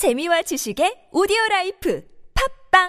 재미와 0.00 0.40
지식의 0.40 1.12
audio 1.12 1.36
life 1.50 2.00
팟빵 2.72 2.88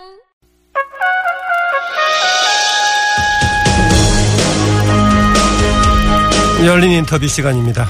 열린 6.66 6.92
인터뷰 6.92 7.28
시간입니다. 7.28 7.90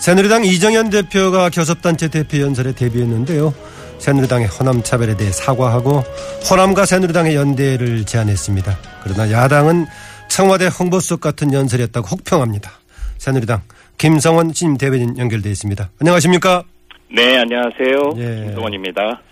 새누리당 0.00 0.44
이정현 0.44 0.90
대표가 0.90 1.50
교섭단체 1.50 2.08
대표 2.08 2.40
연설에 2.40 2.74
데뷔했는데요. 2.74 3.54
새누리당의 4.00 4.48
호남 4.48 4.82
차별에 4.82 5.16
대해 5.16 5.30
사과하고 5.30 6.02
호남과 6.50 6.84
새누리당의 6.84 7.36
연대를 7.36 8.06
제안했습니다. 8.06 8.76
그러나 9.04 9.30
야당은 9.30 9.86
청와대 10.28 10.66
홍보수석 10.66 11.20
같은 11.20 11.52
연설이었다고 11.52 12.08
혹평합니다. 12.08 12.72
새누리당 13.18 13.62
김성원 13.98 14.52
신임 14.52 14.76
대변인 14.76 15.16
연결돼 15.16 15.48
있습니다. 15.48 15.90
안녕하십니까? 16.00 16.64
네, 17.08 17.38
안녕하세요. 17.38 18.14
예. 18.18 18.44
김동원입니다. 18.46 19.22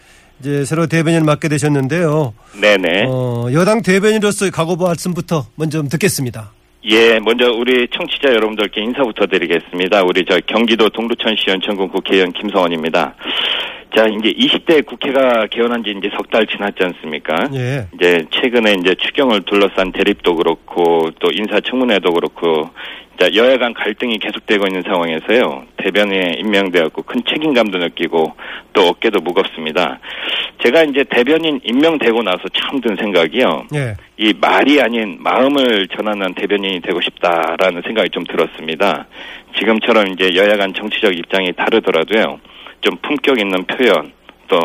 이제 0.40 0.64
새로 0.64 0.86
대변인을 0.86 1.24
맡게 1.24 1.48
되셨는데요. 1.48 2.34
네네. 2.60 3.06
어, 3.08 3.46
여당 3.52 3.82
대변인으로서의 3.82 4.50
각오 4.50 4.76
말씀부터 4.76 5.46
먼저 5.56 5.78
좀 5.78 5.88
듣겠습니다. 5.88 6.52
예, 6.86 7.18
먼저 7.18 7.50
우리 7.50 7.88
청취자 7.88 8.28
여러분들께 8.28 8.82
인사부터 8.82 9.26
드리겠습니다. 9.26 10.02
우리 10.02 10.24
저 10.28 10.38
경기도 10.46 10.88
동두천시 10.90 11.48
연천군 11.48 11.88
국회의원 11.88 12.32
김성원입니다. 12.32 13.14
자, 13.94 14.06
이제 14.06 14.32
20대 14.32 14.84
국회가 14.86 15.46
개원한 15.46 15.84
지 15.84 15.94
이제 15.96 16.10
석 16.16 16.24
달 16.34 16.46
지났지 16.48 16.82
않습니까? 16.82 17.48
예. 17.54 17.86
이제 17.94 18.24
최근에 18.30 18.74
이제 18.80 18.94
추경을 18.96 19.42
둘러싼 19.42 19.92
대립도 19.92 20.34
그렇고 20.34 21.10
또 21.20 21.30
인사청문회도 21.32 22.12
그렇고 22.12 22.70
자, 23.20 23.28
여야 23.36 23.56
간 23.56 23.72
갈등이 23.72 24.18
계속되고 24.18 24.66
있는 24.66 24.82
상황에서요. 24.82 25.62
대변인에 25.76 26.38
임명되었고 26.40 27.02
큰 27.02 27.22
책임감도 27.28 27.78
느끼고 27.78 28.32
또 28.72 28.88
어깨도 28.88 29.20
무겁습니다. 29.20 30.00
제가 30.64 30.82
이제 30.82 31.04
대변인 31.08 31.60
임명되고 31.62 32.22
나서 32.24 32.42
처음 32.52 32.80
든 32.80 32.96
생각이요. 32.96 33.66
예. 33.76 33.94
이 34.16 34.34
말이 34.40 34.80
아닌 34.80 35.18
마음을 35.20 35.86
전하는 35.96 36.34
대변인이 36.34 36.80
되고 36.80 37.00
싶다라는 37.00 37.82
생각이 37.82 38.10
좀 38.10 38.24
들었습니다. 38.24 39.06
지금처럼 39.56 40.08
이제 40.08 40.34
여야 40.34 40.56
간 40.56 40.74
정치적 40.74 41.16
입장이 41.16 41.52
다르더라도요. 41.52 42.40
좀 42.84 42.96
품격 43.02 43.38
있는 43.40 43.64
표현 43.64 44.12
또 44.48 44.60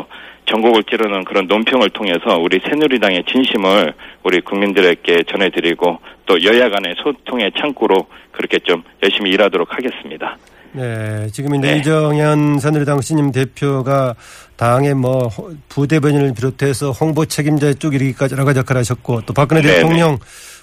전국을 0.46 0.84
찌르는 0.84 1.24
그런 1.26 1.48
논평을 1.48 1.90
통해서 1.92 2.38
우리 2.38 2.60
새누리당의 2.60 3.24
진심을 3.32 3.94
우리 4.24 4.42
국민들에게 4.42 5.24
전해드리고 5.32 6.00
또 6.26 6.44
여야 6.44 6.70
간의 6.70 6.96
소통의 7.02 7.52
창구로 7.58 7.96
그렇게 8.32 8.60
좀 8.60 8.84
열심히 9.02 9.32
일하도록 9.32 9.68
하겠습니다. 9.72 10.38
네, 10.72 11.28
지금 11.32 11.56
이제 11.56 11.72
네. 11.74 11.78
이정현 11.80 12.60
새누리당 12.60 13.02
신임 13.02 13.32
대표가 13.32 14.14
당의 14.56 14.94
뭐 14.94 15.28
호- 15.28 15.52
부대변인을 15.70 16.34
비롯해서 16.36 16.92
홍보 16.92 17.26
책임자 17.26 17.74
쪽 17.74 17.96
이르기까지 17.96 18.36
여러 18.36 18.46
가지 18.46 18.60
역할을 18.60 18.80
하셨고 18.80 19.22
또 19.26 19.34
박근혜 19.34 19.62
네네. 19.62 19.76
대통령 19.76 20.18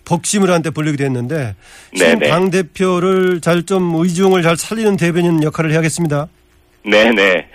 복심을 0.04 0.50
한테 0.50 0.70
불리기도 0.70 1.02
했는데 1.04 1.56
지금 1.94 2.18
네네. 2.20 2.28
당 2.30 2.50
대표를 2.50 3.40
잘 3.40 3.64
좀 3.66 3.92
의중을 3.96 4.42
잘 4.42 4.56
살리는 4.56 4.96
대변인 4.96 5.42
역할을 5.42 5.72
해야겠습니다. 5.72 6.28
네네. 6.91 7.48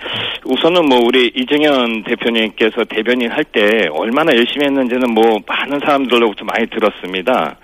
우선은 0.45 0.85
뭐 0.89 0.99
우리 1.03 1.31
이정현 1.35 2.03
대표님께서 2.03 2.83
대변인 2.85 3.31
할 3.31 3.43
때 3.51 3.87
얼마나 3.91 4.33
열심히 4.35 4.65
했는지는 4.65 5.13
뭐 5.13 5.39
많은 5.45 5.79
사람들로부터 5.79 6.45
많이 6.45 6.67
들었습니다. 6.67 7.57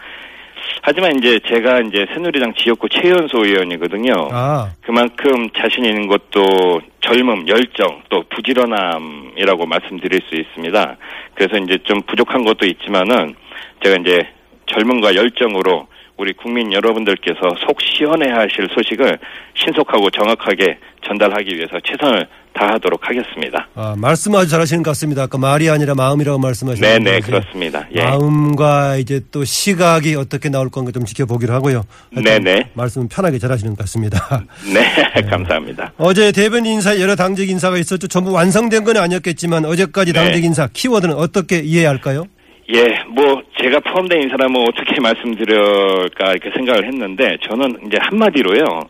하지만 0.82 1.18
이제 1.18 1.40
제가 1.48 1.80
이제 1.82 2.06
새누리당 2.14 2.54
지역구 2.56 2.88
최연소 2.90 3.44
의원이거든요. 3.45 4.14
아, 4.32 4.70
그만큼 4.82 5.50
자신 5.58 5.86
있는 5.86 6.08
것도 6.08 6.82
젊음, 7.02 7.48
열정, 7.48 8.02
또 8.10 8.23
부지런함이라고 8.30 9.66
말씀드릴 9.66 10.22
수 10.30 10.36
있습니다. 10.36 10.98
그래서 11.36 11.58
이제 11.64 11.78
좀 11.84 12.02
부족한 12.02 12.44
것도 12.44 12.66
있지만은 12.66 13.36
제가 13.84 13.98
이제 14.02 14.28
젊음과 14.68 15.16
열정으로 15.16 15.88
우리 16.18 16.33
국민 16.33 16.73
여러분들께서 16.73 17.39
속 17.66 17.78
시원해 17.82 18.30
하실 18.30 18.67
소식을 18.73 19.17
신속하고 19.55 20.10
정확하게 20.10 20.78
전달하기 21.08 21.55
위해서 21.55 21.80
최선을 21.83 22.28
다하도록 22.54 23.00
하겠습니다. 23.08 23.67
아, 23.76 23.94
말씀 23.95 24.33
아주 24.33 24.50
잘하시는 24.50 24.82
것 24.82 24.89
같습니다. 24.92 25.23
아까 25.23 25.38
말이 25.38 25.70
아니라 25.70 25.94
마음이라고 25.94 26.39
말씀하셨는데 26.39 27.04
네네, 27.04 27.17
이제 27.20 27.32
그렇습니다. 27.32 27.88
예. 27.94 28.02
마음과 28.04 28.98
이제 28.98 29.22
또 29.32 29.44
시각이 29.44 30.16
어떻게 30.16 30.50
나올 30.50 30.70
건가 30.70 30.92
좀 30.92 31.06
지켜보기로 31.06 31.54
하고요. 31.54 31.83
네네. 32.10 32.72
말씀은 32.73 33.10
편하게 33.10 33.38
잘하시는 33.38 33.76
것 33.76 33.80
같습니다. 33.82 34.44
네, 34.73 35.22
감사합니다. 35.22 35.94
어제 35.98 36.32
대변인 36.32 36.73
인사 36.73 37.00
여러 37.00 37.16
당직 37.16 37.48
인사가 37.48 37.77
있었죠. 37.77 38.08
전부 38.08 38.32
완성된 38.32 38.83
건 38.83 38.98
아니었겠지만 38.98 39.66
어제까지 39.66 40.14
네. 40.14 40.20
당직 40.20 40.44
인사 40.44 40.67
키워드는 40.67 41.14
어떻게 41.14 41.60
이해해야 41.60 41.89
할까요? 41.89 42.26
예, 42.73 43.04
뭐 43.08 43.42
제가 43.61 43.80
포함된 43.80 44.30
사람은 44.30 44.61
어떻게 44.67 45.00
말씀드릴까 45.02 46.32
이렇게 46.32 46.52
생각을 46.52 46.86
했는데 46.86 47.38
저는 47.44 47.80
이제 47.88 47.98
한마디로요. 48.02 48.82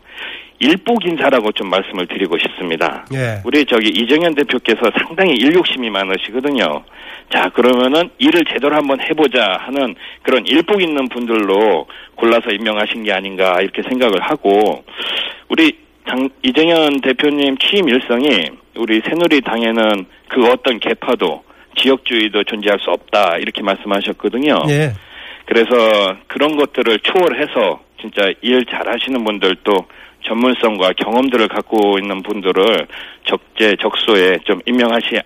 일복 0.60 1.04
인사라고 1.06 1.52
좀 1.52 1.70
말씀을 1.70 2.08
드리고 2.08 2.36
싶습니다. 2.38 3.06
예. 3.14 3.40
우리 3.44 3.64
저기 3.64 3.90
이정현 3.90 4.34
대표께서 4.34 4.90
상당히 5.06 5.34
일 5.34 5.54
욕심이 5.54 5.88
많으시거든요. 5.88 6.82
자, 7.30 7.48
그러면은 7.50 8.10
일을 8.18 8.44
제대로 8.44 8.74
한번 8.74 9.00
해보자 9.00 9.56
하는 9.60 9.94
그런 10.22 10.44
일복 10.46 10.82
있는 10.82 11.08
분들로 11.08 11.86
골라서 12.16 12.50
임명하신 12.50 13.04
게 13.04 13.12
아닌가 13.12 13.60
이렇게 13.60 13.82
생각을 13.82 14.20
하고 14.20 14.82
우리 15.48 15.78
당 16.04 16.28
이정현 16.42 17.02
대표님 17.02 17.56
취임 17.58 17.88
일성이 17.88 18.50
우리 18.76 19.00
새누리당에는 19.00 20.06
그 20.28 20.44
어떤 20.50 20.80
개파도 20.80 21.44
지역주의도 21.78 22.44
존재할 22.44 22.78
수 22.80 22.90
없다 22.90 23.38
이렇게 23.38 23.62
말씀하셨거든요. 23.62 24.62
예. 24.68 24.92
그래서 25.46 26.16
그런 26.26 26.56
것들을 26.56 26.98
초월해서 27.00 27.80
진짜 28.00 28.30
일 28.42 28.64
잘하시는 28.66 29.24
분들도 29.24 29.72
전문성과 30.26 30.92
경험들을 30.92 31.48
갖고 31.48 31.98
있는 31.98 32.22
분들을 32.22 32.86
적재 33.24 33.76
적소에 33.80 34.38
좀 34.44 34.60
임명하시 34.66 35.20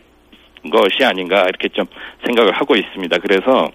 것이 0.70 1.04
아닌가 1.04 1.42
이렇게 1.48 1.68
좀 1.68 1.84
생각을 2.24 2.52
하고 2.52 2.76
있습니다. 2.76 3.18
그래서 3.18 3.68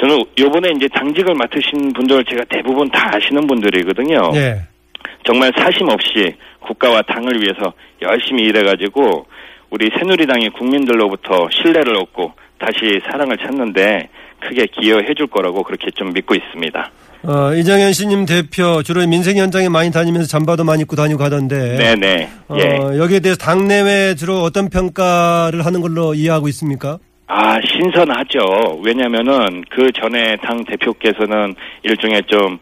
저는 0.00 0.24
요번에 0.38 0.70
이제 0.76 0.88
당직을 0.88 1.34
맡으신 1.34 1.92
분들 1.92 2.24
제가 2.24 2.44
대부분 2.48 2.88
다 2.90 3.10
아시는 3.14 3.46
분들이거든요. 3.46 4.30
예. 4.34 4.62
정말 5.24 5.52
사심 5.56 5.88
없이 5.88 6.34
국가와 6.60 7.02
당을 7.02 7.42
위해서 7.42 7.72
열심히 8.00 8.44
일해가지고 8.44 9.26
우리 9.70 9.90
새누리당이 9.98 10.50
국민들로부터 10.50 11.48
신뢰를 11.50 11.96
얻고 11.96 12.32
다시 12.58 13.00
사랑을 13.10 13.36
찾는데 13.38 14.08
크게 14.40 14.66
기여해 14.66 15.14
줄 15.14 15.26
거라고 15.26 15.62
그렇게 15.62 15.90
좀 15.90 16.12
믿고 16.12 16.34
있습니다. 16.34 16.90
어, 17.24 17.52
이정현 17.52 17.92
신임 17.92 18.24
대표 18.26 18.82
주로 18.82 19.04
민생 19.06 19.36
현장에 19.36 19.68
많이 19.68 19.90
다니면서 19.90 20.28
잠바도 20.28 20.64
많이 20.64 20.82
입고 20.82 20.94
다니고 20.96 21.22
하던데. 21.22 21.76
네네. 21.76 22.28
예. 22.56 22.62
어, 22.78 22.96
여기에 22.96 23.20
대해서 23.20 23.38
당내외 23.38 24.14
주로 24.14 24.38
어떤 24.42 24.70
평가를 24.70 25.66
하는 25.66 25.80
걸로 25.80 26.14
이해하고 26.14 26.48
있습니까? 26.48 26.98
아, 27.26 27.58
신선하죠. 27.60 28.80
왜냐면은 28.82 29.62
그 29.68 29.90
전에 29.92 30.36
당 30.36 30.64
대표께서는 30.64 31.54
일종의 31.82 32.22
좀, 32.26 32.58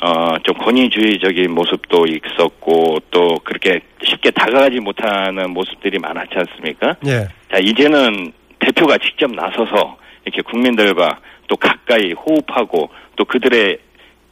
어, 0.00 0.38
좀 0.44 0.56
권위주의적인 0.58 1.52
모습도 1.52 2.06
있었고 2.06 2.98
또 3.10 3.36
그렇게 3.42 3.80
쉽게 4.02 4.30
다가가지 4.30 4.78
못하는 4.78 5.50
모습들이 5.50 5.98
많았지 5.98 6.34
않습니까? 6.34 6.96
예. 7.06 7.26
자, 7.50 7.58
이제는 7.58 8.32
대표가 8.60 8.98
직접 8.98 9.30
나서서 9.30 9.96
이렇게 10.24 10.42
국민들과 10.42 11.18
또 11.48 11.56
가까이 11.56 12.12
호흡하고 12.12 12.90
또 13.16 13.24
그들의 13.24 13.78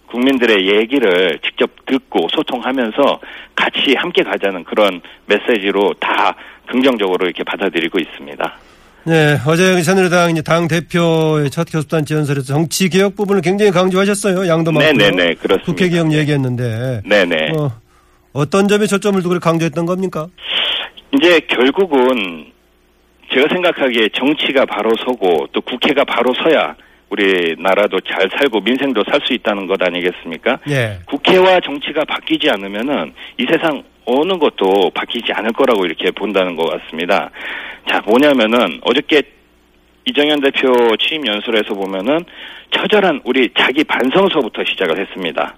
국민들의 0.07 0.69
얘기를 0.69 1.39
직접 1.43 1.69
듣고 1.85 2.29
소통하면서 2.31 3.21
같이 3.57 3.95
함께 3.97 4.23
가자는 4.23 4.63
그런 4.63 5.01
메시지로 5.27 5.95
다 5.99 6.37
긍정적으로 6.67 7.27
이렇게 7.27 7.43
받아들이고 7.43 7.99
있습니다. 7.99 8.59
네, 9.07 9.39
어제 9.47 9.81
새누리당 9.83 10.31
이제 10.33 10.43
당 10.43 10.67
대표의 10.67 11.51
첫 11.51 11.69
교섭단체 11.71 12.17
연설에서 12.17 12.47
정치 12.53 12.89
개혁 12.89 13.15
부분을 13.15 13.41
굉장히 13.41 13.71
강조하셨어요. 13.71 14.49
양도 14.49 14.73
많고. 14.73 14.93
네네네, 14.93 15.35
그렇습니다. 15.35 15.65
국회 15.65 15.89
개혁 15.89 16.13
얘기했는데. 16.13 17.03
네네. 17.05 17.53
어, 17.57 17.71
어떤 18.33 18.67
점에 18.67 18.87
초점을 18.87 19.23
두고 19.23 19.39
강조했던 19.39 19.87
겁니까? 19.87 20.27
이제 21.15 21.39
결국은 21.49 22.47
제가 23.33 23.47
생각하기에 23.49 24.09
정치가 24.13 24.67
바로 24.67 24.91
서고 25.05 25.47
또 25.53 25.61
국회가 25.61 26.05
바로 26.05 26.35
서야 26.35 26.75
우리나라도 27.09 28.01
잘 28.01 28.29
살고 28.37 28.61
민생도 28.61 29.05
살 29.09 29.21
수 29.25 29.33
있다는 29.35 29.69
것 29.69 29.81
아니겠습니까? 29.81 30.59
예. 30.69 30.99
국회와 31.07 31.61
정치가 31.61 32.05
바뀌지 32.05 32.51
않으면은 32.51 33.13
이 33.39 33.47
세상 33.49 33.83
어느 34.07 34.39
것도 34.39 34.91
바뀌지 34.95 35.33
않을 35.33 35.53
거라고 35.53 35.85
이렇게 35.85 36.11
본다는 36.11 36.57
것 36.57 36.67
같습니다. 36.71 37.31
자, 37.89 38.01
뭐냐면은 38.07 38.81
어저께 38.83 39.23
이정현 40.07 40.41
대표 40.41 40.97
취임 40.97 41.27
연설에서 41.27 41.75
보면은 41.75 42.25
처절한 42.71 43.23
우리 43.25 43.49
자기 43.57 43.85
반성서부터 43.85 44.65
시작을 44.65 44.99
했습니다. 45.01 45.57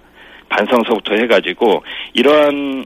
반성서부터 0.49 1.15
해가지고 1.15 1.83
이러한 2.13 2.85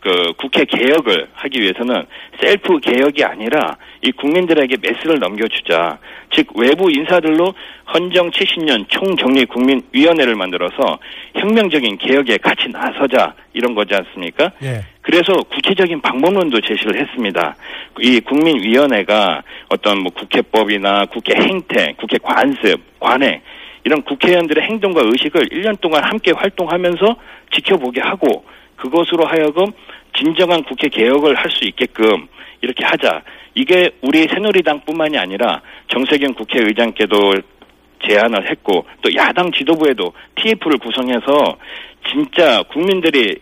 그 0.00 0.32
국회 0.36 0.64
개혁을 0.64 1.28
하기 1.32 1.60
위해서는 1.60 2.04
셀프 2.40 2.80
개혁이 2.80 3.22
아니라 3.22 3.76
이 4.02 4.10
국민들에게 4.10 4.76
메스를 4.82 5.20
넘겨주자. 5.20 5.98
즉 6.32 6.48
외부 6.56 6.90
인사들로 6.90 7.54
헌정 7.94 8.30
70년 8.30 8.84
총정리 8.88 9.44
국민위원회를 9.44 10.34
만들어서 10.34 10.98
혁명적인 11.34 11.98
개혁에 11.98 12.38
같이 12.38 12.68
나서자 12.68 13.34
이런 13.52 13.74
거지 13.76 13.94
않습니까? 13.94 14.50
예. 14.64 14.80
그래서 15.02 15.32
구체적인 15.50 16.00
방법론도 16.00 16.60
제시를 16.60 17.00
했습니다. 17.00 17.56
이 18.00 18.20
국민위원회가 18.20 19.42
어떤 19.68 19.98
뭐 19.98 20.12
국회법이나 20.12 21.06
국회 21.06 21.34
행태, 21.34 21.92
국회 21.98 22.18
관습, 22.18 22.80
관행 23.00 23.40
이런 23.84 24.00
국회의원들의 24.02 24.64
행동과 24.64 25.02
의식을 25.04 25.48
1년 25.48 25.80
동안 25.80 26.04
함께 26.04 26.30
활동하면서 26.30 27.16
지켜보게 27.52 28.00
하고 28.00 28.44
그것으로 28.76 29.26
하여금 29.26 29.66
진정한 30.16 30.62
국회 30.64 30.88
개혁을 30.88 31.34
할 31.36 31.50
수 31.50 31.64
있게끔 31.64 32.28
이렇게 32.60 32.84
하자. 32.84 33.22
이게 33.54 33.90
우리 34.02 34.26
새누리당뿐만이 34.28 35.18
아니라 35.18 35.60
정세균 35.88 36.32
국회의장께도 36.34 37.34
제안을 38.06 38.48
했고 38.50 38.86
또 39.02 39.14
야당 39.16 39.50
지도부에도 39.52 40.12
TF를 40.36 40.78
구성해서 40.78 41.56
진짜 42.08 42.62
국민들이 42.70 43.36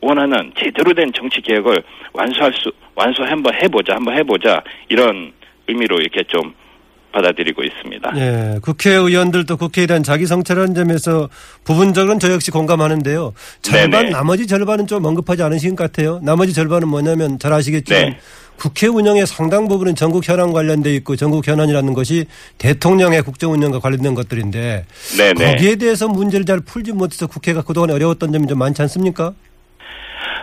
원하는 0.00 0.52
제대로 0.58 0.92
된 0.94 1.10
정치 1.14 1.40
개혁을 1.40 1.82
완수할 2.12 2.52
수 2.54 2.72
완수 2.94 3.22
한번 3.22 3.54
해보자 3.54 3.94
한번 3.94 4.16
해보자 4.16 4.62
이런 4.88 5.32
의미로 5.68 5.98
이렇게 5.98 6.22
좀 6.24 6.54
받아들이고 7.12 7.62
있습니다. 7.62 8.12
예, 8.16 8.58
국회의원들도 8.60 9.56
국회에 9.56 9.86
대한 9.86 10.02
자기 10.02 10.26
성찰하는 10.26 10.74
점에서 10.74 11.28
부분적으로는 11.64 12.18
저 12.18 12.30
역시 12.30 12.50
공감하는데요. 12.50 13.32
절반 13.62 13.90
네네. 13.90 14.10
나머지 14.10 14.46
절반은 14.46 14.86
좀 14.86 15.04
언급하지 15.04 15.42
않으신 15.42 15.76
것 15.76 15.84
같아요. 15.84 16.20
나머지 16.22 16.52
절반은 16.52 16.88
뭐냐면 16.88 17.38
잘 17.38 17.52
아시겠지만 17.54 18.10
네. 18.10 18.18
국회 18.58 18.86
운영의 18.86 19.26
상당 19.26 19.68
부분은 19.68 19.94
전국 19.94 20.26
현안 20.28 20.52
관련돼 20.52 20.94
있고 20.96 21.16
전국 21.16 21.46
현안이라는 21.46 21.92
것이 21.94 22.26
대통령의 22.58 23.22
국정 23.22 23.52
운영과 23.52 23.80
관련된 23.80 24.14
것들인데 24.14 24.84
네네. 25.16 25.52
거기에 25.52 25.76
대해서 25.76 26.08
문제를 26.08 26.44
잘 26.44 26.60
풀지 26.60 26.92
못해서 26.92 27.26
국회가 27.26 27.62
그동안 27.62 27.90
어려웠던 27.90 28.32
점이 28.32 28.46
좀 28.46 28.58
많지 28.58 28.82
않습니까? 28.82 29.34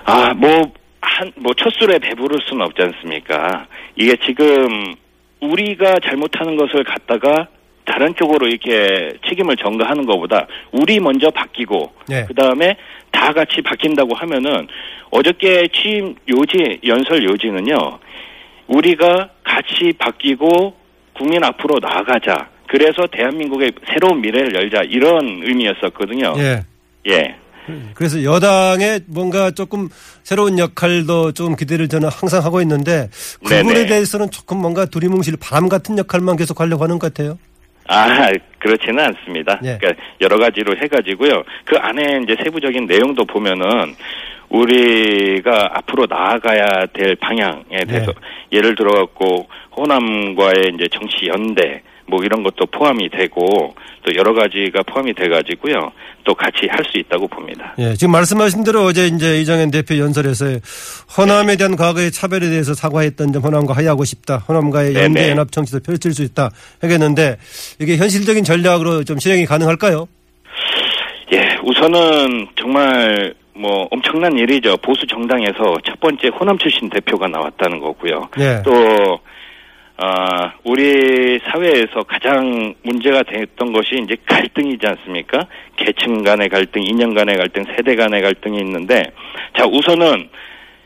아, 0.05 0.33
뭐, 0.33 0.71
한, 1.01 1.31
뭐, 1.35 1.53
첫 1.55 1.71
술에 1.73 1.99
배부를 1.99 2.39
수는 2.47 2.65
없지 2.65 2.81
않습니까? 2.81 3.67
이게 3.95 4.15
지금, 4.25 4.95
우리가 5.41 5.95
잘못하는 6.03 6.55
것을 6.55 6.83
갖다가 6.83 7.47
다른 7.85 8.15
쪽으로 8.15 8.47
이렇게 8.47 9.11
책임을 9.27 9.57
전가하는 9.57 10.05
것보다 10.05 10.47
우리 10.71 10.99
먼저 10.99 11.29
바뀌고, 11.29 11.93
네. 12.07 12.25
그 12.27 12.33
다음에 12.33 12.77
다 13.11 13.33
같이 13.33 13.61
바뀐다고 13.61 14.15
하면은 14.15 14.67
어저께 15.11 15.67
취임 15.73 16.15
요지, 16.29 16.79
연설 16.85 17.23
요지는요, 17.23 17.99
우리가 18.67 19.29
같이 19.43 19.93
바뀌고 19.99 20.73
국민 21.13 21.43
앞으로 21.43 21.79
나아가자. 21.79 22.49
그래서 22.67 23.05
대한민국의 23.07 23.71
새로운 23.87 24.21
미래를 24.21 24.55
열자. 24.55 24.83
이런 24.89 25.41
의미였었거든요. 25.43 26.33
예. 26.37 26.61
예. 27.07 27.35
그래서 27.93 28.23
여당의 28.23 29.01
뭔가 29.07 29.51
조금 29.51 29.89
새로운 30.23 30.59
역할도 30.59 31.33
좀 31.33 31.55
기대를 31.55 31.87
저는 31.87 32.09
항상 32.09 32.43
하고 32.43 32.61
있는데 32.61 33.09
그분에 33.43 33.63
네네. 33.63 33.85
대해서는 33.87 34.29
조금 34.31 34.57
뭔가 34.57 34.85
두리뭉실 34.85 35.37
바람 35.39 35.69
같은 35.69 35.97
역할만 35.97 36.37
계속 36.37 36.59
하려고 36.61 36.83
하는 36.83 36.99
것 36.99 37.13
같아요. 37.13 37.37
아, 37.87 38.31
그렇지는 38.59 38.99
않습니다. 38.99 39.59
예. 39.63 39.77
그러니까 39.77 40.01
여러 40.21 40.37
가지로 40.37 40.75
해가지고요. 40.77 41.43
그 41.65 41.75
안에 41.77 42.21
이제 42.23 42.35
세부적인 42.43 42.85
내용도 42.85 43.25
보면은 43.25 43.95
우리가 44.49 45.71
앞으로 45.73 46.05
나아가야 46.09 46.85
될 46.93 47.15
방향에 47.15 47.85
대해서 47.87 48.13
예를 48.51 48.75
들어갖고 48.75 49.47
호남과의 49.75 50.73
이제 50.75 50.87
정치 50.91 51.27
연대 51.27 51.81
뭐 52.05 52.23
이런 52.23 52.43
것도 52.43 52.65
포함이 52.67 53.09
되고 53.09 53.73
또 54.05 54.15
여러 54.15 54.33
가지가 54.33 54.83
포함이 54.83 55.13
돼가지고요. 55.13 55.91
또 56.25 56.33
같이 56.33 56.67
할 56.69 56.83
수 56.85 56.97
있다고 56.99 57.27
봅니다. 57.27 57.73
예, 57.79 57.93
지금 57.95 58.11
말씀하신 58.11 58.63
대로 58.63 58.83
어제 58.83 59.07
이제 59.07 59.39
이정현 59.41 59.71
대표 59.71 59.97
연설에서 59.97 60.45
호남에 61.17 61.55
대한 61.55 61.75
과거의 61.75 62.11
차별에 62.11 62.49
대해서 62.49 62.73
사과했던 62.73 63.31
점 63.33 63.41
호남과 63.41 63.73
화해하고 63.73 64.03
싶다. 64.05 64.37
호남과의 64.47 64.93
네네. 64.93 65.03
연대 65.05 65.29
연합 65.31 65.51
정치도 65.51 65.79
펼칠 65.79 66.13
수 66.13 66.23
있다. 66.23 66.49
하겠는데 66.81 67.37
이게 67.79 67.97
현실적인 67.97 68.43
전략으로 68.43 69.03
좀 69.05 69.17
실행이 69.17 69.45
가능할까요? 69.45 70.07
예, 71.33 71.57
우선은 71.63 72.47
정말 72.59 73.33
뭐 73.55 73.87
엄청난 73.91 74.37
일이죠. 74.37 74.75
보수 74.77 75.05
정당에서 75.07 75.75
첫 75.85 75.99
번째 75.99 76.27
호남 76.39 76.57
출신 76.57 76.89
대표가 76.89 77.27
나왔다는 77.27 77.79
거고요. 77.79 78.29
예. 78.39 78.61
또 78.63 79.19
아, 79.97 80.53
우리 80.63 81.39
사회에서 81.39 82.03
가장 82.07 82.73
문제가 82.81 83.21
됐던 83.23 83.73
것이 83.73 84.01
이제 84.03 84.15
갈등이지 84.25 84.85
않습니까? 84.85 85.47
계층 85.75 86.23
간의 86.23 86.49
갈등, 86.49 86.81
인연 86.83 87.13
간의 87.13 87.37
갈등, 87.37 87.63
세대 87.75 87.95
간의 87.95 88.21
갈등이 88.21 88.57
있는데, 88.59 89.11
자, 89.55 89.65
우선은 89.65 90.29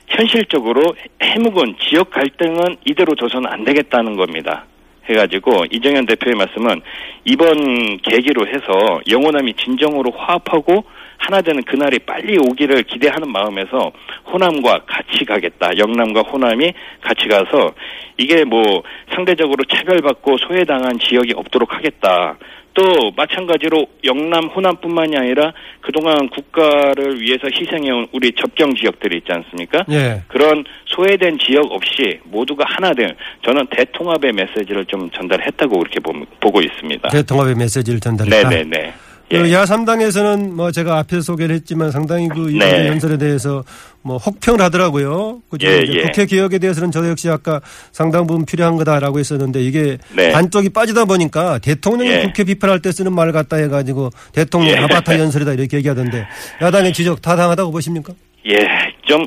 현실적으로 0.08 0.96
해묵은 1.22 1.76
지역 1.80 2.10
갈등은 2.12 2.78
이대로 2.86 3.16
둬서는 3.16 3.50
안 3.50 3.64
되겠다는 3.64 4.16
겁니다. 4.16 4.66
해가지고 5.10 5.66
이정현 5.72 6.06
대표의 6.06 6.36
말씀은 6.36 6.82
이번 7.26 7.98
계기로 7.98 8.46
해서 8.48 9.00
영호남이 9.10 9.54
진정으로 9.54 10.12
화합하고 10.12 10.84
하나 11.18 11.42
되는 11.42 11.62
그날이 11.64 12.00
빨리 12.00 12.38
오기를 12.38 12.84
기대하는 12.84 13.32
마음에서 13.32 13.92
호남과 14.32 14.86
같이 14.86 15.26
가겠다. 15.26 15.78
영남과 15.78 16.22
호남이 16.22 16.72
같이 17.02 17.28
가서 17.28 17.74
이게 18.18 18.44
뭐 18.44 18.84
상대적으로 19.14 19.64
차별받고 19.66 20.38
소외당한 20.38 20.98
지역이 21.00 21.34
없도록 21.36 21.74
하겠다. 21.74 22.38
또 22.78 23.12
마찬가지로 23.16 23.88
영남 24.04 24.46
호남뿐만이 24.46 25.18
아니라 25.18 25.52
그동안 25.82 26.30
국가를 26.30 27.20
위해서 27.20 27.48
희생해온 27.52 28.08
우리 28.12 28.32
접경 28.34 28.76
지역들이 28.76 29.18
있지 29.18 29.32
않습니까? 29.32 29.84
예. 29.90 30.22
그런 30.28 30.64
소외된 30.86 31.40
지역 31.40 31.72
없이 31.72 32.20
모두가 32.26 32.66
하나 32.68 32.94
된 32.94 33.16
저는 33.44 33.66
대통합의 33.72 34.32
메시지를 34.32 34.86
좀 34.86 35.10
전달했다고 35.10 35.80
그렇게 35.80 36.00
보, 36.00 36.14
보고 36.40 36.62
있습니다. 36.62 37.10
대통합의 37.10 37.56
메시지를 37.56 38.00
전달했다. 38.00 38.48
네네네. 38.48 38.94
그 39.30 39.50
예. 39.50 39.54
야삼당에서는 39.54 40.56
뭐 40.56 40.72
제가 40.72 41.00
앞에서 41.00 41.22
소개를 41.22 41.56
했지만 41.56 41.92
상당히 41.92 42.30
그 42.30 42.50
네. 42.50 42.88
연설에 42.88 43.18
대해서 43.18 43.64
뭐 44.02 44.18
혹평을 44.18 44.62
하더라고요. 44.62 45.42
그죠? 45.50 45.68
예, 45.68 45.84
예. 45.86 46.02
국회 46.04 46.26
개혁에 46.26 46.60
대해서는 46.60 46.92
저도 46.92 47.10
역시 47.10 47.30
아까 47.30 47.60
상당 47.92 48.26
부분 48.26 48.46
필요한 48.46 48.78
거다라고 48.78 49.20
했었는데 49.20 49.62
이게 49.62 49.98
네. 50.16 50.32
반쪽이 50.32 50.70
빠지다 50.70 51.06
보니까 51.06 51.60
대통령이 51.60 52.10
예. 52.10 52.22
국회 52.22 52.46
비판할 52.46 52.82
때 52.82 52.92
쓰는 52.92 53.14
말 53.14 53.34
같다 53.34 53.58
해가지고 53.58 54.12
대통령 54.32 54.78
예. 54.78 54.78
아바타 54.78 55.20
연설이다 55.20 55.54
이렇게 55.54 55.78
얘기하던데 55.78 56.26
야당의 56.62 56.94
지적 56.94 57.22
다 57.22 57.36
당하다고 57.36 57.72
보십니까? 57.72 58.14
예, 58.50 58.58
좀 59.06 59.26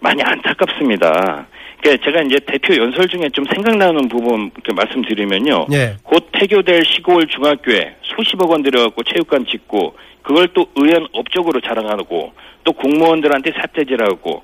많이 0.00 0.22
안타깝습니다. 0.22 1.46
그러니까 1.80 2.04
제가 2.04 2.22
이제 2.22 2.38
대표 2.46 2.74
연설 2.76 3.06
중에 3.08 3.28
좀 3.32 3.44
생각나는 3.44 4.08
부분 4.08 4.50
이렇게 4.54 4.72
말씀드리면요. 4.72 5.66
예. 5.72 5.96
곧 6.02 6.28
폐교될 6.32 6.82
시골 6.84 7.26
중학교에 7.26 7.96
수십억 8.02 8.50
원 8.50 8.62
들여갖고 8.62 9.02
체육관 9.04 9.46
짓고 9.46 9.94
그걸 10.22 10.48
또 10.54 10.66
의원 10.76 11.06
업적으로 11.12 11.60
자랑하고 11.60 12.32
또 12.64 12.72
공무원들한테 12.72 13.52
사태질하고 13.60 14.42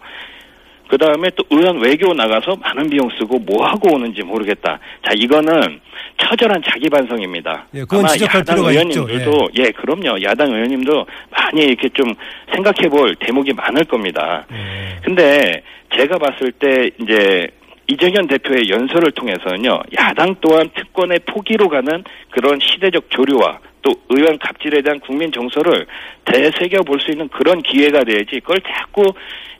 그 0.92 0.98
다음에 0.98 1.30
또 1.34 1.42
의원 1.48 1.80
외교 1.80 2.12
나가서 2.12 2.54
많은 2.56 2.90
비용 2.90 3.08
쓰고 3.18 3.38
뭐 3.38 3.64
하고 3.66 3.94
오는지 3.94 4.22
모르겠다. 4.22 4.78
자 5.02 5.14
이거는 5.16 5.80
처절한 6.18 6.62
자기 6.66 6.90
반성입니다. 6.90 7.64
예, 7.72 7.80
그건 7.80 8.00
아마 8.04 8.12
야당 8.38 8.58
의원님들도 8.58 9.48
예. 9.54 9.70
그럼요. 9.70 10.22
야당 10.22 10.52
의원님도 10.52 11.06
많이 11.30 11.62
이렇게 11.62 11.88
좀 11.88 12.12
생각해 12.54 12.90
볼 12.90 13.16
대목이 13.20 13.54
많을 13.54 13.84
겁니다. 13.84 14.44
예. 14.52 15.00
근데 15.02 15.62
제가 15.96 16.18
봤을 16.18 16.52
때 16.52 16.90
이제 17.00 17.48
이정현 17.86 18.26
대표의 18.26 18.68
연설을 18.68 19.12
통해서는요 19.12 19.80
야당 19.98 20.36
또한 20.42 20.68
특권의 20.76 21.20
포기로 21.20 21.70
가는 21.70 22.04
그런 22.32 22.60
시대적 22.60 23.08
조류와 23.08 23.60
또 23.80 23.94
의원 24.10 24.38
갑질에 24.38 24.82
대한 24.82 25.00
국민 25.00 25.32
정서를 25.32 25.86
되새겨 26.26 26.82
볼 26.82 27.00
수 27.00 27.10
있는 27.10 27.28
그런 27.28 27.62
기회가 27.62 28.04
돼야지 28.04 28.40
그걸 28.40 28.58
자꾸 28.60 29.04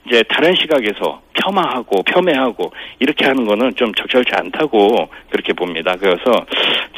이제 0.07 0.23
다른 0.29 0.53
시각에서 0.55 1.21
폄하하고 1.33 2.03
폄훼하고 2.03 2.71
이렇게 2.99 3.25
하는 3.25 3.45
거는 3.45 3.75
좀 3.75 3.93
적절치 3.93 4.31
않다고 4.33 5.09
그렇게 5.29 5.53
봅니다. 5.53 5.95
그래서 5.99 6.45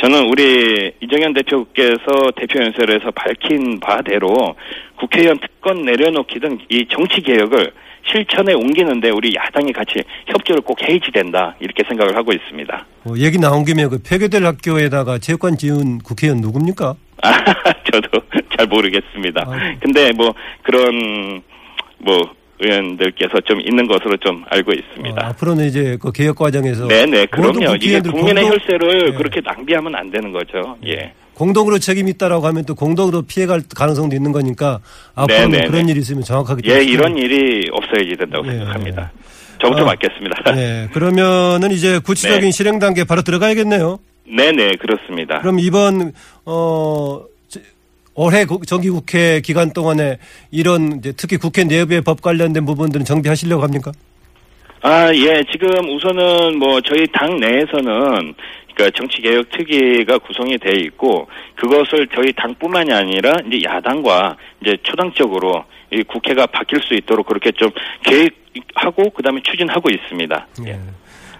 저는 0.02 0.28
우리 0.30 0.92
이정현 1.02 1.34
대표께서 1.34 2.32
대표 2.36 2.64
연설에서 2.64 3.12
밝힌 3.12 3.80
바대로 3.80 4.56
국회의원 4.98 5.38
특권 5.40 5.84
내려놓기 5.84 6.40
등 6.40 6.58
이 6.70 6.86
정치 6.90 7.22
개혁을 7.22 7.72
실천에 8.12 8.54
옮기는데 8.54 9.10
우리 9.10 9.34
야당이 9.36 9.72
같이 9.74 10.00
협조를 10.28 10.62
꼭 10.62 10.80
해야지 10.82 11.12
된다 11.12 11.56
이렇게 11.60 11.84
생각을 11.88 12.16
하고 12.16 12.32
있습니다. 12.34 12.86
뭐 13.04 13.18
얘기 13.18 13.38
나온 13.40 13.66
김에 13.66 13.88
그 13.88 14.00
폐교될 14.02 14.46
학교에다가 14.46 15.18
체육관 15.18 15.58
지은 15.58 16.00
국회의원 16.00 16.40
누굽니까? 16.42 16.96
아, 17.24 17.32
저도 17.92 18.22
잘 18.56 18.68
모르겠습니다. 18.68 19.44
아. 19.48 19.76
근데 19.80 20.12
뭐 20.14 20.34
그런 20.64 21.42
뭐 21.98 22.30
의원들께서 22.60 23.42
좀 23.46 23.60
있는 23.62 23.88
것으로 23.88 24.16
좀 24.18 24.44
알고 24.50 24.72
있습니다. 24.72 25.22
어, 25.22 25.30
앞으로는 25.30 25.66
이제 25.66 25.98
그 26.02 26.12
개혁 26.12 26.38
과정에서 26.38 26.88
네네, 26.88 27.28
모든 27.38 27.54
그럼요. 27.60 27.76
이게 27.76 28.00
국민의 28.00 28.44
공동- 28.44 28.52
혈세를 28.52 29.12
네. 29.12 29.18
그렇게 29.18 29.42
낭비하면 29.44 29.96
안 29.96 30.10
되는 30.12 30.32
거죠. 30.32 30.78
예. 30.86 31.12
공동으로 31.34 31.80
책임 31.80 32.08
있다라고 32.08 32.48
하면 32.48 32.64
또 32.64 32.76
공동으로 32.76 33.24
피해갈 33.24 33.62
가능성도 33.76 34.16
있는 34.16 34.32
거니까 34.32 34.80
앞으로는 35.16 35.50
네네네. 35.50 35.68
그런 35.70 35.90
일이 35.90 36.00
있으면 36.00 36.24
정확하게 36.24 36.62
예, 36.70 36.80
좀 36.80 36.88
이런 36.88 37.18
일이 37.18 37.70
없어야지 37.74 38.16
된다고 38.18 38.48
예. 38.48 38.52
생각합니다. 38.52 39.12
저부터 39.62 39.82
아, 39.84 39.86
맡겠습니다. 39.88 40.54
네, 40.54 40.88
그러면은 40.94 41.72
이제 41.72 42.00
구체적인 42.00 42.42
네. 42.46 42.52
실행 42.52 42.80
단계 42.80 43.04
바로 43.04 43.22
들어가야겠네요. 43.22 44.00
네네, 44.34 44.78
그렇습니다. 44.78 45.40
그럼 45.40 45.60
이번 45.60 46.14
어 46.46 47.22
저- 47.22 47.35
올해 48.16 48.46
국- 48.46 48.66
정기국회 48.66 49.42
기간 49.42 49.72
동안에 49.72 50.18
이런 50.52 51.02
특히 51.18 51.38
국회 51.38 51.64
내부의 51.66 52.02
법 52.02 52.22
관련된 52.22 52.66
부분들은 52.66 53.06
정비하시려고 53.06 53.62
합니까? 53.64 53.92
아, 54.82 55.14
예, 55.14 55.44
지금 55.52 55.68
우선은 55.90 56.58
뭐 56.60 56.80
저희 56.82 57.06
당 57.12 57.40
내에서는 57.40 58.34
그러니까 58.76 58.98
정치개혁 58.98 59.50
특위가 59.52 60.18
구성이 60.20 60.58
돼 60.58 60.72
있고 60.86 61.28
그것을 61.56 62.08
저희 62.16 62.32
당뿐만이 62.34 62.94
아니라 62.94 63.34
이제 63.48 63.60
야당과 63.68 64.38
이제 64.62 64.78
초당적으로 64.84 65.64
이 65.92 66.04
국회가 66.04 66.46
바뀔 66.46 66.82
수 66.82 66.94
있도록 66.94 67.26
그렇게 67.28 67.52
좀 67.52 67.70
계획하고 68.04 69.10
그다음에 69.12 69.42
추진하고 69.44 69.90
있습니다. 69.90 70.48
예. 70.68 70.80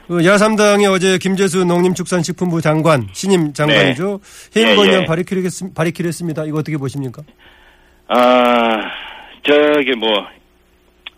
그 0.08 0.24
야삼당이 0.26 0.86
어제 0.88 1.18
김재수 1.18 1.66
농림축산식품부 1.66 2.62
장관 2.62 3.08
신임 3.14 3.54
장관이죠 3.54 4.20
해임 4.56 4.70
예, 4.70 4.76
건의안 4.76 5.02
예. 5.02 5.06
발의키로 5.06 5.42
했- 5.42 5.74
발의키로 5.76 6.08
했습니다. 6.08 6.46
이거 6.46 6.60
어떻게 6.60 6.78
보십니까? 6.78 7.24
아, 8.08 8.82
저기 9.44 9.92
뭐 9.96 10.10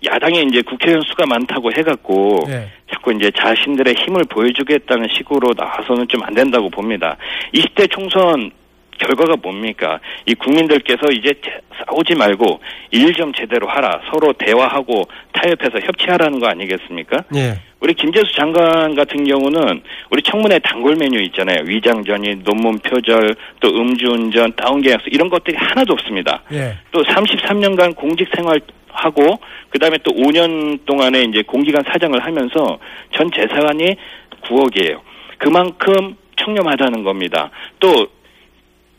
야당에 0.06 0.42
이제 0.44 0.62
국회의원 0.62 1.02
수가 1.08 1.26
많다고 1.26 1.72
해갖고 1.72 2.46
네. 2.48 2.70
자꾸 2.94 3.12
이제 3.14 3.30
자신들의 3.38 3.96
힘을 3.96 4.24
보여주겠다는 4.30 5.08
식으로 5.18 5.54
나와서는 5.58 6.08
좀 6.08 6.22
안 6.24 6.34
된다고 6.34 6.70
봅니다. 6.70 7.18
20대 7.54 7.90
총선 7.92 8.52
결과가 8.98 9.36
뭡니까? 9.42 10.00
이 10.26 10.34
국민들께서 10.36 11.08
이제 11.12 11.34
제- 11.44 11.60
싸우지 11.86 12.16
말고 12.16 12.60
일 12.92 13.14
좀 13.14 13.32
제대로 13.34 13.68
하라. 13.68 14.02
서로 14.12 14.34
대화하고 14.34 15.04
타협해서 15.34 15.80
협치하라는 15.80 16.40
거 16.40 16.48
아니겠습니까? 16.48 17.24
예. 17.36 17.60
우리 17.80 17.94
김재수 17.94 18.34
장관 18.36 18.96
같은 18.96 19.24
경우는 19.24 19.82
우리 20.12 20.22
청문회 20.24 20.60
단골 20.60 20.96
메뉴 21.00 21.20
있잖아요. 21.24 21.62
위장전이, 21.66 22.44
논문 22.44 22.78
표절, 22.80 23.36
또 23.60 23.70
음주운전, 23.70 24.54
다운계약서 24.56 25.06
이런 25.08 25.30
것들이 25.30 25.56
하나도 25.58 25.94
없습니다. 25.94 26.42
예. 26.52 26.78
또 26.92 27.02
33년간 27.04 27.96
공직 27.96 28.28
생활 28.36 28.60
하고 28.90 29.40
그다음에 29.70 29.98
또 30.04 30.12
5년 30.12 30.80
동안에 30.86 31.22
이제 31.24 31.44
공기관 31.44 31.84
사장을 31.84 32.20
하면서 32.24 32.80
전 33.14 33.30
재산이 33.32 33.96
9억이에요. 34.44 35.00
그만큼 35.38 36.16
청렴하다는 36.36 37.04
겁니다. 37.04 37.50
또 37.80 38.08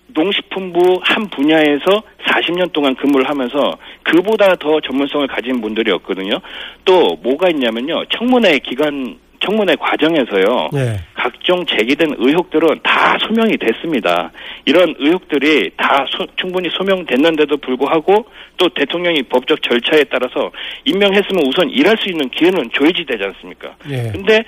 농식품부 0.09 1.01
한 1.03 1.29
분야에서 1.29 2.03
40년 2.27 2.73
동안 2.73 2.95
근무를 2.97 3.29
하면서 3.29 3.77
그보다 4.03 4.55
더 4.57 4.81
전문성을 4.81 5.27
가진 5.29 5.61
분들이었거든요. 5.61 6.39
또 6.85 7.17
뭐가 7.23 7.49
있냐면요. 7.51 8.05
청문회 8.17 8.59
기간 8.61 9.19
청문회 9.41 9.77
과정에서요. 9.77 10.71
예. 10.75 10.97
각종 11.15 11.65
제기된 11.65 12.15
의혹들은 12.19 12.81
다 12.83 13.17
소명이 13.21 13.57
됐습니다. 13.59 14.33
이런 14.65 14.93
의혹들이 14.99 15.71
다 15.77 16.05
소- 16.11 16.27
충분히 16.35 16.69
소명됐는데도 16.71 17.57
불구하고 17.59 18.27
또 18.57 18.69
대통령이 18.71 19.23
법적 19.25 19.63
절차에 19.63 20.05
따라서 20.11 20.51
임명했으면 20.87 21.47
우선 21.47 21.71
일할 21.71 21.97
수 21.99 22.09
있는 22.11 22.29
기회는 22.31 22.69
줘야지 22.75 23.05
되지 23.07 23.23
않습니까? 23.23 23.77
예. 23.89 24.11
근데 24.11 24.43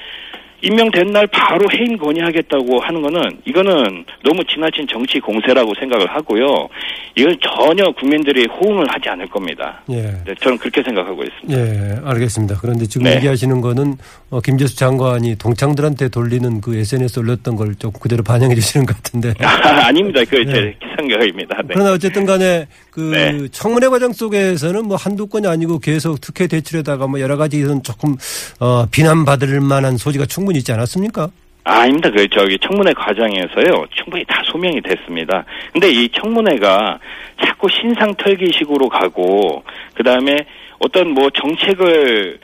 임명된 0.62 1.06
날 1.12 1.26
바로 1.28 1.66
해임 1.72 1.96
건의하겠다고 1.96 2.80
하는 2.80 3.02
거는 3.02 3.38
이거는 3.46 4.04
너무 4.22 4.44
지나친 4.44 4.86
정치 4.86 5.18
공세라고 5.18 5.72
생각을 5.78 6.06
하고요. 6.14 6.68
이건 7.16 7.36
전혀 7.42 7.90
국민들이 7.92 8.46
호응을 8.46 8.86
하지 8.88 9.08
않을 9.08 9.26
겁니다. 9.28 9.80
예. 9.90 10.02
네, 10.24 10.34
저는 10.40 10.58
그렇게 10.58 10.82
생각하고 10.82 11.22
있습니다. 11.24 11.58
예, 11.60 11.96
알겠습니다. 12.04 12.56
그런데 12.60 12.86
지금 12.86 13.04
네. 13.04 13.16
얘기하시는 13.16 13.60
거는 13.60 13.96
어, 14.30 14.40
김재수 14.40 14.76
장관이 14.76 15.36
동창들한테 15.38 16.08
돌리는 16.10 16.60
그 16.60 16.76
SNS 16.76 17.18
올렸던 17.20 17.56
걸 17.56 17.70
좀 17.80 17.92
그대로 17.92 18.22
반영해 18.22 18.54
주시는 18.56 18.84
것 18.84 18.94
같은데. 18.96 19.32
아, 19.42 19.86
아닙니다. 19.88 20.20
그제 20.28 20.74
네. 21.00 21.14
생각입니다. 21.14 21.56
네. 21.62 21.68
그러나 21.74 21.92
어쨌든 21.92 22.26
간에 22.26 22.66
그 22.90 23.00
네. 23.00 23.48
청문회 23.48 23.88
과정 23.88 24.12
속에서는 24.12 24.86
뭐 24.86 24.96
한두 24.96 25.26
건이 25.26 25.46
아니고 25.46 25.78
계속 25.78 26.20
특혜 26.20 26.46
대출에다가 26.46 27.06
뭐 27.06 27.20
여러 27.20 27.36
가지 27.36 27.58
이런 27.58 27.82
조금 27.82 28.16
어, 28.60 28.86
비난받을 28.90 29.60
만한 29.60 29.96
소지가 29.96 30.26
충분히 30.26 30.58
있지 30.58 30.72
않았습니까? 30.72 31.30
아, 31.64 31.80
아닙니다. 31.80 32.10
그 32.10 32.26
저기 32.28 32.58
청문회 32.58 32.92
과정에서요 32.94 33.86
충분히 33.94 34.24
다 34.24 34.42
소명이 34.46 34.80
됐습니다. 34.82 35.44
근데 35.72 35.90
이 35.90 36.08
청문회가 36.10 36.98
자꾸 37.44 37.68
신상 37.70 38.14
털기식으로 38.14 38.88
가고 38.88 39.62
그 39.94 40.02
다음에 40.02 40.38
어떤 40.78 41.12
뭐 41.12 41.28
정책을 41.30 42.38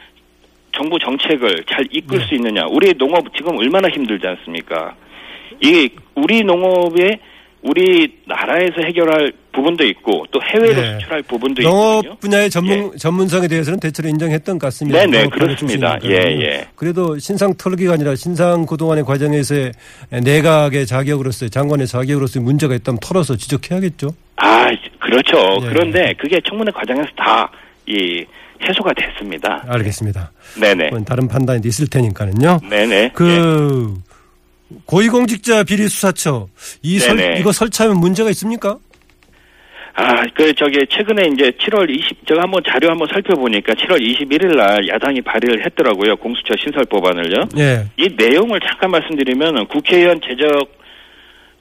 정부 0.72 0.98
정책을 0.98 1.64
잘 1.68 1.86
이끌 1.90 2.18
네. 2.18 2.26
수 2.26 2.34
있느냐? 2.34 2.66
우리 2.68 2.92
농업 2.94 3.34
지금 3.34 3.56
얼마나 3.56 3.88
힘들지 3.88 4.26
않습니까? 4.26 4.94
이게 5.60 5.88
우리 6.14 6.44
농업에 6.44 7.18
우리 7.68 8.14
나라에서 8.26 8.74
해결할 8.84 9.32
부분도 9.52 9.84
있고 9.84 10.24
또 10.30 10.40
해외로 10.42 10.80
네. 10.80 10.92
수출할 10.94 11.22
부분도 11.22 11.62
있거든요. 11.62 12.02
농업 12.02 12.20
분야의 12.20 12.50
전문 12.50 12.96
전문성에 12.96 13.48
대해서는 13.48 13.80
대체로 13.80 14.08
인정했던 14.08 14.58
것 14.58 14.66
같습니다. 14.68 15.00
네네, 15.00 15.18
농업 15.24 15.30
분야 15.30 15.46
그렇습니다. 15.46 15.98
예, 16.04 16.10
예. 16.10 16.66
그래도 16.74 17.18
신상 17.18 17.54
털기가 17.54 17.94
아니라 17.94 18.14
신상 18.14 18.66
그동안의 18.66 19.04
과정에서의 19.04 19.72
내각의 20.22 20.86
자격으로서의 20.86 21.50
장관의 21.50 21.86
자격으로서의 21.86 22.44
문제가 22.44 22.74
있다면 22.74 22.98
털어서 23.00 23.36
지적해야겠죠. 23.36 24.14
아, 24.36 24.68
그렇죠. 25.00 25.58
예. 25.62 25.68
그런데 25.68 26.14
그게 26.18 26.40
청문회 26.44 26.70
과정에서 26.72 27.08
다 27.16 27.50
이 27.86 28.24
해소가 28.62 28.92
됐습니다. 28.94 29.64
알겠습니다. 29.68 30.32
네네. 30.58 30.88
그건 30.88 31.04
다른 31.04 31.28
판단이 31.28 31.60
있을 31.64 31.86
테니까는요. 31.88 32.60
네네. 32.68 32.96
예. 32.96 33.10
그 34.68 34.78
고위공직자 34.86 35.64
비리 35.64 35.88
수사처 35.88 36.48
이 36.82 36.98
설. 36.98 37.38
이거 37.38 37.52
설치하면 37.52 37.98
문제가 38.00 38.30
있습니까? 38.30 38.78
아, 39.98 40.26
그 40.34 40.52
저기 40.54 40.84
최근에 40.90 41.28
이제 41.32 41.50
7월 41.52 41.88
20 41.88 42.26
제가 42.26 42.42
한번 42.42 42.62
자료 42.68 42.90
한번 42.90 43.08
살펴보니까 43.10 43.72
7월 43.72 43.98
21일 43.98 44.54
날 44.54 44.86
야당이 44.88 45.22
발의를 45.22 45.64
했더라고요. 45.64 46.16
공수처 46.16 46.54
신설 46.58 46.84
법안을요. 46.84 47.48
예. 47.56 47.86
이 47.96 48.10
내용을 48.14 48.60
잠깐 48.60 48.90
말씀드리면은 48.90 49.66
국회의원 49.68 50.20
제적 50.20 50.76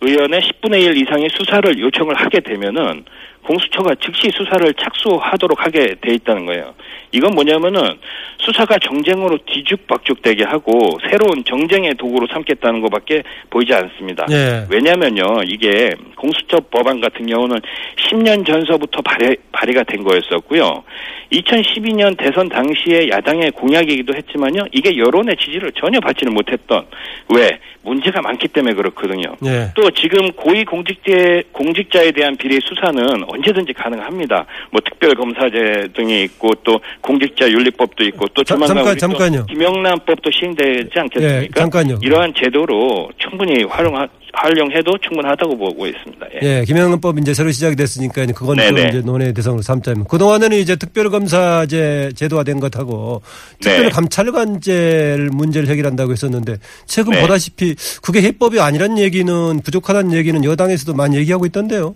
의원의 0.01 0.41
10분의 0.41 0.81
1 0.81 0.97
이상의 0.97 1.29
수사를 1.31 1.79
요청을 1.79 2.13
하게 2.15 2.41
되면은 2.41 3.05
공수처가 3.45 3.95
즉시 4.03 4.29
수사를 4.35 4.74
착수하도록 4.74 5.65
하게 5.65 5.95
돼 6.01 6.15
있다는 6.15 6.45
거예요. 6.45 6.74
이건 7.15 7.34
뭐냐면은 7.34 7.98
수사가 8.39 8.77
정쟁으로 8.79 9.38
뒤죽박죽되게 9.45 10.43
하고 10.43 10.98
새로운 11.10 11.43
정쟁의 11.45 11.95
도구로 11.95 12.27
삼겠다는 12.27 12.81
것밖에 12.81 13.24
보이지 13.50 13.74
않습니다. 13.74 14.25
예. 14.29 14.65
왜냐면요, 14.69 15.43
이게 15.45 15.91
공수처 16.17 16.57
법안 16.69 17.00
같은 17.00 17.25
경우는 17.25 17.60
10년 18.10 18.45
전서부터 18.45 19.01
발의, 19.01 19.38
발의가 19.51 19.84
된 19.84 20.03
거였었고요. 20.03 20.84
2012년 21.31 22.17
대선 22.17 22.50
당시에 22.50 23.10
야당의 23.10 23.51
공약이기도 23.51 24.13
했지만요, 24.13 24.65
이게 24.72 24.98
여론의 24.98 25.38
지지를 25.38 25.72
전혀 25.72 26.00
받지는 26.00 26.34
못했던, 26.34 26.86
왜? 27.34 27.60
문제가 27.86 28.19
많기 28.22 28.48
때문에 28.48 28.74
그렇거든요. 28.74 29.36
예. 29.45 29.72
또 29.75 29.91
지금 29.91 30.31
고위 30.31 30.65
공직제, 30.65 31.43
공직자에 31.51 32.12
대한 32.12 32.36
비리 32.36 32.60
수사는 32.60 33.24
언제든지 33.27 33.74
가능합니다. 33.74 34.45
뭐 34.72 34.81
특별검사제 34.84 35.89
등이 35.93 36.24
있고 36.24 36.50
또 36.63 36.81
공직자 37.05 37.47
윤리법도 37.47 38.03
있고 38.05 38.25
또 38.33 38.43
자, 38.43 38.55
조만간 38.55 38.97
잠깐, 38.97 38.97
잠깐요. 38.97 39.45
김영란법도 39.45 40.31
시행되지 40.31 40.89
예, 40.95 41.00
않겠습니까? 41.00 41.59
잠깐요. 41.59 42.00
이러한 42.01 42.33
제도로 42.35 43.09
충분히 43.19 43.63
활용 43.65 43.95
활용해도 44.33 44.97
충분하다고 44.97 45.57
보고 45.57 45.88
있습니다. 45.88 46.25
예. 46.41 46.59
예, 46.59 46.63
김영란법 46.65 47.19
이제 47.19 47.33
새로 47.33 47.51
시작이 47.51 47.75
됐으니까 47.75 48.25
그건. 48.35 48.57
이제 48.57 49.01
논의 49.05 49.33
대상으로 49.33 49.62
삼자면 49.62 50.05
그 50.09 50.17
동안에는 50.17 50.57
이제 50.57 50.75
특별검사제 50.75 52.12
제도화된 52.15 52.59
것하고 52.59 53.21
네. 53.63 53.75
특별감찰관제를 53.75 55.29
문제를 55.31 55.69
해결한다고 55.69 56.12
했었는데 56.12 56.57
최근 56.85 57.13
네. 57.13 57.21
보다시피 57.21 57.75
그게 58.01 58.21
해법이 58.24 58.59
아니란 58.59 58.97
얘기는 58.97 59.62
부족하다는 59.62 60.13
얘기는 60.13 60.43
여당에서도 60.43 60.93
많이 60.95 61.17
얘기하고 61.17 61.45
있던데요. 61.45 61.95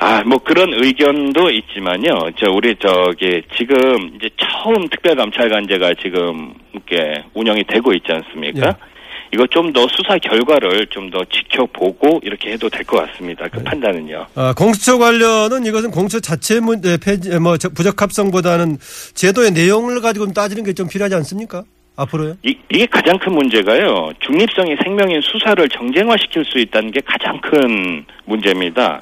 아, 0.00 0.22
뭐 0.24 0.38
그런 0.38 0.72
의견도 0.74 1.50
있지만요. 1.50 2.30
저 2.36 2.50
우리 2.50 2.74
저기 2.76 3.42
지금 3.56 4.10
이제 4.16 4.28
처음 4.36 4.88
특별감찰관제가 4.88 5.94
지금 6.02 6.52
이렇게 6.72 7.22
운영이 7.34 7.64
되고 7.64 7.92
있지 7.92 8.06
않습니까? 8.12 8.76
이거 9.32 9.46
좀 9.48 9.72
더 9.72 9.86
수사 9.88 10.16
결과를 10.18 10.86
좀 10.88 11.10
더 11.10 11.24
지켜보고 11.24 12.20
이렇게 12.22 12.52
해도 12.52 12.68
될 12.68 12.84
것 12.84 12.98
같습니다. 13.06 13.46
그 13.48 13.62
판단은요. 13.62 14.26
아, 14.34 14.54
공수처 14.56 14.98
관련은 14.98 15.64
이것은 15.66 15.90
공수처 15.90 16.20
자체 16.20 16.60
문제 16.60 16.96
폐지 17.02 17.36
뭐 17.38 17.56
저- 17.56 17.68
부적합성보다는 17.70 18.78
제도의 19.14 19.50
내용을 19.52 20.00
가지고 20.00 20.26
좀 20.26 20.34
따지는 20.34 20.64
게 20.64 20.72
좀 20.74 20.88
필요하지 20.88 21.14
않습니까? 21.16 21.62
앞으로요? 21.96 22.34
이, 22.44 22.56
이게 22.72 22.86
가장 22.86 23.16
큰 23.18 23.32
문제가요. 23.32 24.10
중립성이 24.20 24.76
생명인 24.82 25.20
수사를 25.20 25.68
정쟁화시킬 25.68 26.44
수 26.44 26.58
있다는 26.58 26.90
게 26.90 27.00
가장 27.04 27.40
큰 27.40 28.04
문제입니다. 28.24 29.00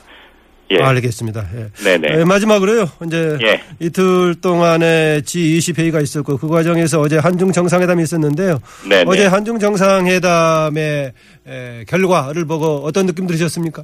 예. 0.73 0.83
알겠습니다. 0.83 1.45
예. 1.57 1.85
네네. 1.85 2.21
예, 2.21 2.25
마지막으로요. 2.25 2.89
이제 3.07 3.39
예. 3.43 3.61
이틀 3.81 4.35
동안에 4.41 5.21
G20 5.21 5.79
회의가 5.79 6.01
있었고 6.01 6.37
그 6.39 6.49
과정에서 6.49 7.01
어제 7.01 7.19
한중 7.19 7.53
정상회담이 7.53 8.03
있었는데요. 8.03 8.59
네네. 8.89 9.05
어제 9.07 9.27
한중 9.27 9.59
정상회담의 9.59 11.13
에, 11.47 11.85
결과를 11.89 12.47
보고 12.47 12.83
어떤 12.85 13.07
느낌 13.07 13.27
들으셨습니까? 13.27 13.83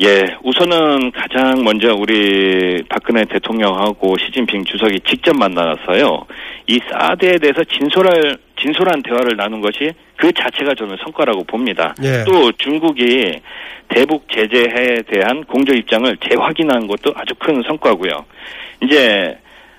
예, 0.00 0.24
우선은 0.44 1.12
가장 1.12 1.64
먼저 1.64 1.94
우리 1.94 2.82
박근혜 2.88 3.24
대통령하고 3.24 4.16
시진핑 4.18 4.64
주석이 4.64 5.00
직접 5.08 5.34
만나서요. 5.36 6.26
이 6.68 6.78
사드에 6.90 7.38
대해서 7.38 7.62
진솔할 7.64 8.36
진솔한 8.60 9.02
대화를 9.02 9.36
나눈 9.36 9.60
것이 9.60 9.92
그 10.16 10.32
자체가 10.32 10.74
저는 10.74 10.96
성과라고 11.02 11.44
봅니다. 11.44 11.94
예. 12.02 12.24
또 12.24 12.50
중국이 12.52 13.40
대북 13.88 14.28
제재에 14.30 15.02
대한 15.10 15.44
공조 15.44 15.72
입장을 15.74 16.16
재확인한 16.28 16.86
것도 16.86 17.12
아주 17.14 17.34
큰 17.38 17.62
성과고요. 17.62 18.24
이제 18.82 19.38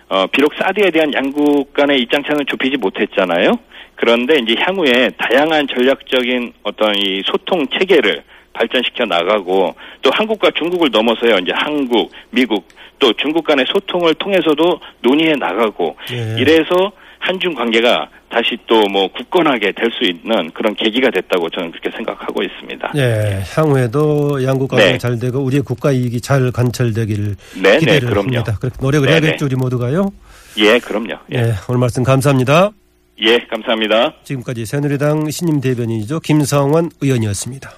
어, 0.10 0.26
비록 0.28 0.54
사드에 0.54 0.90
대한 0.92 1.14
양국 1.14 1.74
간의 1.74 2.00
입장차는 2.02 2.46
좁히지 2.48 2.78
못했잖아요. 2.78 3.52
그런데 3.96 4.38
이제 4.38 4.56
향후에 4.60 5.10
다양한 5.18 5.68
전략적인 5.68 6.54
어떤 6.64 6.96
이 6.96 7.22
소통 7.26 7.66
체계를 7.68 8.24
발전시켜 8.54 9.06
나가고 9.06 9.76
또 10.02 10.10
한국과 10.14 10.52
중국을 10.52 10.90
넘어서요 10.92 11.38
이제 11.40 11.52
한국, 11.54 12.12
미국 12.30 12.68
또 13.00 13.14
중국 13.14 13.44
간의 13.46 13.66
소통을 13.68 14.14
통해서도 14.16 14.80
논의해 15.02 15.34
나가고 15.34 15.96
예. 16.12 16.36
이래서 16.40 16.92
한중 17.20 17.54
관계가 17.56 18.10
다시 18.30 18.58
또 18.68 18.82
뭐 18.90 19.08
굳건하게 19.12 19.72
될 19.74 19.90
수 19.92 20.04
있는 20.04 20.52
그런 20.52 20.76
계기가 20.76 21.10
됐다고 21.10 21.50
저는 21.50 21.72
그렇게 21.72 21.90
생각하고 21.96 22.42
있습니다. 22.44 22.92
예, 22.96 23.42
향후에도 23.56 24.44
양국 24.44 24.70
관계가 24.70 24.92
네. 24.94 24.98
잘 24.98 25.18
되고 25.20 25.40
우리의 25.40 25.62
국가 25.64 25.92
이익이 25.92 26.22
잘 26.22 26.52
관철되기를 26.52 27.36
네, 27.62 27.80
기대를 27.80 28.00
네, 28.02 28.06
그럼요. 28.08 28.22
합니다. 28.38 28.58
그렇게 28.60 28.78
노력을 28.82 29.06
네, 29.08 29.14
해야겠죠, 29.14 29.46
우리 29.46 29.56
모두가요. 29.56 30.12
예, 30.58 30.80
그럼요. 30.80 31.16
예, 31.34 31.38
예, 31.40 31.54
오늘 31.70 31.80
말씀 31.80 32.04
감사합니다. 32.04 32.72
예 33.20 33.40
감사합니다. 33.50 34.14
지금까지 34.24 34.66
새누리당 34.68 35.32
신임 35.32 35.60
대변인이죠. 35.60 36.20
김성원 36.20 36.92
의원이었습니다. 37.02 37.72